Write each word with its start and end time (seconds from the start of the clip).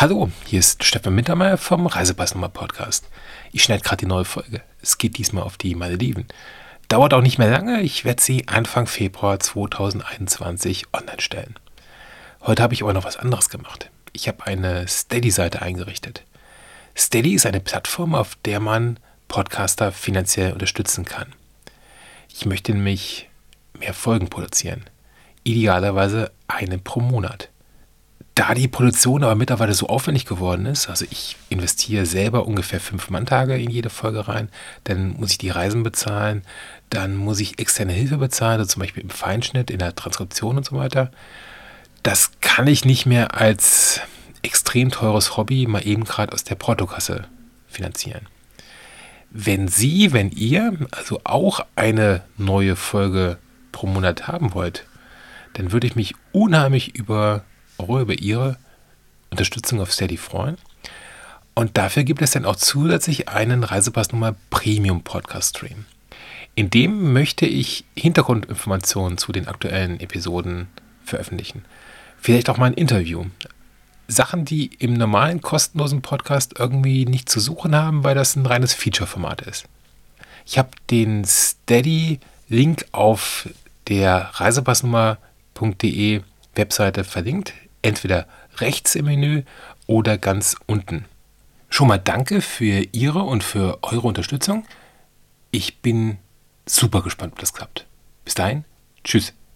Hallo, 0.00 0.30
hier 0.46 0.60
ist 0.60 0.82
Stefan 0.82 1.14
Mittermeier 1.14 1.58
vom 1.58 1.86
Reisepassnummer 1.86 2.48
Podcast. 2.48 3.06
Ich 3.52 3.62
schneide 3.62 3.82
gerade 3.82 3.98
die 3.98 4.06
neue 4.06 4.24
Folge. 4.24 4.62
Es 4.80 4.96
geht 4.96 5.18
diesmal 5.18 5.42
auf 5.44 5.58
die 5.58 5.74
Malediven. 5.74 6.24
Dauert 6.88 7.12
auch 7.12 7.20
nicht 7.20 7.36
mehr 7.36 7.50
lange. 7.50 7.82
Ich 7.82 8.06
werde 8.06 8.22
sie 8.22 8.48
Anfang 8.48 8.86
Februar 8.86 9.38
2021 9.38 10.86
online 10.94 11.20
stellen. 11.20 11.54
Heute 12.40 12.62
habe 12.62 12.72
ich 12.72 12.82
aber 12.82 12.94
noch 12.94 13.04
was 13.04 13.18
anderes 13.18 13.50
gemacht. 13.50 13.90
Ich 14.14 14.26
habe 14.26 14.46
eine 14.46 14.88
Steady-Seite 14.88 15.60
eingerichtet. 15.60 16.24
Steady 16.96 17.34
ist 17.34 17.44
eine 17.44 17.60
Plattform, 17.60 18.14
auf 18.14 18.36
der 18.46 18.58
man 18.58 18.98
Podcaster 19.28 19.92
finanziell 19.92 20.54
unterstützen 20.54 21.04
kann. 21.04 21.34
Ich 22.32 22.46
möchte 22.46 22.72
nämlich 22.72 23.28
mehr 23.78 23.92
Folgen 23.92 24.30
produzieren. 24.30 24.84
Idealerweise 25.44 26.32
eine 26.48 26.78
pro 26.78 27.00
Monat. 27.00 27.50
Da 28.40 28.54
die 28.54 28.68
Produktion 28.68 29.22
aber 29.22 29.34
mittlerweile 29.34 29.74
so 29.74 29.88
aufwendig 29.88 30.24
geworden 30.24 30.64
ist, 30.64 30.88
also 30.88 31.04
ich 31.10 31.36
investiere 31.50 32.06
selber 32.06 32.46
ungefähr 32.46 32.80
fünf 32.80 33.10
Manntage 33.10 33.58
in 33.58 33.68
jede 33.68 33.90
Folge 33.90 34.28
rein, 34.28 34.48
dann 34.84 35.10
muss 35.10 35.32
ich 35.32 35.36
die 35.36 35.50
Reisen 35.50 35.82
bezahlen, 35.82 36.40
dann 36.88 37.16
muss 37.18 37.38
ich 37.38 37.58
externe 37.58 37.92
Hilfe 37.92 38.16
bezahlen, 38.16 38.60
also 38.60 38.70
zum 38.72 38.80
Beispiel 38.80 39.02
im 39.02 39.10
Feinschnitt, 39.10 39.70
in 39.70 39.78
der 39.78 39.94
Transkription 39.94 40.56
und 40.56 40.64
so 40.64 40.74
weiter. 40.74 41.10
Das 42.02 42.30
kann 42.40 42.66
ich 42.66 42.86
nicht 42.86 43.04
mehr 43.04 43.38
als 43.38 44.00
extrem 44.40 44.90
teures 44.90 45.36
Hobby 45.36 45.66
mal 45.66 45.86
eben 45.86 46.04
gerade 46.04 46.32
aus 46.32 46.42
der 46.42 46.54
Portokasse 46.54 47.26
finanzieren. 47.68 48.26
Wenn 49.28 49.68
Sie, 49.68 50.14
wenn 50.14 50.30
ihr 50.30 50.78
also 50.92 51.20
auch 51.24 51.66
eine 51.76 52.22
neue 52.38 52.76
Folge 52.76 53.36
pro 53.70 53.86
Monat 53.86 54.28
haben 54.28 54.54
wollt, 54.54 54.86
dann 55.52 55.72
würde 55.72 55.86
ich 55.86 55.94
mich 55.94 56.14
unheimlich 56.32 56.94
über 56.94 57.44
Euro 57.80 58.00
über 58.00 58.14
Ihre 58.14 58.56
Unterstützung 59.30 59.80
auf 59.80 59.92
Steady 59.92 60.16
freuen. 60.16 60.58
Und 61.54 61.76
dafür 61.76 62.04
gibt 62.04 62.22
es 62.22 62.32
dann 62.32 62.44
auch 62.44 62.56
zusätzlich 62.56 63.28
einen 63.28 63.64
Reisepassnummer 63.64 64.34
Premium 64.50 65.02
Podcast 65.02 65.56
Stream. 65.56 65.86
In 66.54 66.70
dem 66.70 67.12
möchte 67.12 67.46
ich 67.46 67.84
Hintergrundinformationen 67.96 69.18
zu 69.18 69.32
den 69.32 69.48
aktuellen 69.48 70.00
Episoden 70.00 70.68
veröffentlichen. 71.04 71.64
Vielleicht 72.18 72.50
auch 72.50 72.56
mal 72.56 72.66
ein 72.66 72.74
Interview. 72.74 73.26
Sachen, 74.08 74.44
die 74.44 74.66
im 74.78 74.94
normalen 74.94 75.40
kostenlosen 75.40 76.02
Podcast 76.02 76.54
irgendwie 76.58 77.06
nicht 77.06 77.28
zu 77.28 77.40
suchen 77.40 77.74
haben, 77.74 78.04
weil 78.04 78.14
das 78.14 78.36
ein 78.36 78.46
reines 78.46 78.74
Feature-Format 78.74 79.42
ist. 79.42 79.66
Ich 80.44 80.58
habe 80.58 80.70
den 80.90 81.24
Steady-Link 81.24 82.86
auf 82.92 83.48
der 83.88 84.30
reisepassnummer.de 84.34 86.22
Webseite 86.54 87.04
verlinkt 87.04 87.54
entweder 87.82 88.26
rechts 88.58 88.94
im 88.94 89.06
Menü 89.06 89.42
oder 89.86 90.18
ganz 90.18 90.56
unten. 90.66 91.06
Schon 91.68 91.88
mal 91.88 91.98
danke 91.98 92.40
für 92.40 92.84
Ihre 92.92 93.22
und 93.22 93.44
für 93.44 93.78
eure 93.82 94.06
Unterstützung. 94.06 94.66
Ich 95.50 95.80
bin 95.80 96.18
super 96.66 97.02
gespannt, 97.02 97.32
ob 97.34 97.38
das 97.38 97.54
klappt. 97.54 97.86
Bis 98.24 98.34
dahin, 98.34 98.64
tschüss. 99.04 99.32